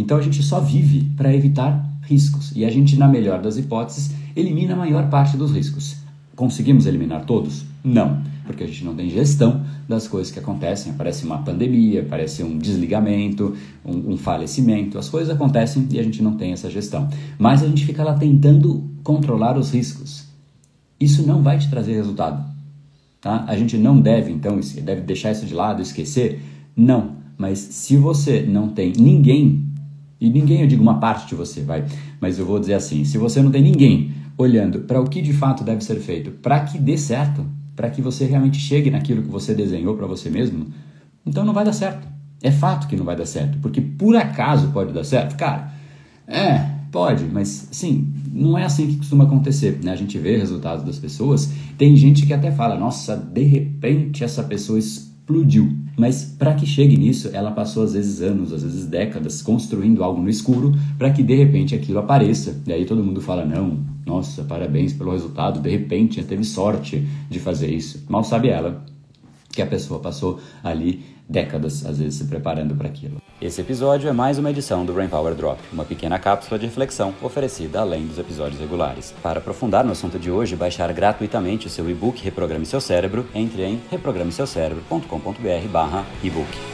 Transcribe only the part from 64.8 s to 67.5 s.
pelo resultado, de repente teve sorte de